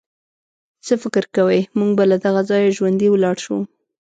څه 0.85 0.93
فکر 1.03 1.23
کوئ، 1.35 1.61
موږ 1.77 1.91
به 1.97 2.03
له 2.11 2.17
دغه 2.25 2.41
ځایه 2.49 2.73
ژوندي 2.77 3.07
ولاړ 3.11 3.35
شو. 3.45 3.57